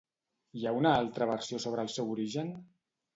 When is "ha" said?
0.65-0.71